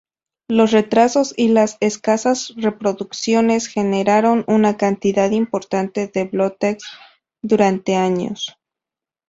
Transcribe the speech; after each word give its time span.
Los 0.47 0.71
retrasos 0.71 1.31
y 1.37 1.49
las 1.49 1.77
escasas 1.79 2.55
reproducciones 2.57 3.67
generaron 3.67 4.43
una 4.47 4.75
cantidad 4.75 5.29
importante 5.29 6.07
de 6.07 6.23
"bootlegs" 6.23 6.83
durante 7.43 7.95
años. 7.97 8.57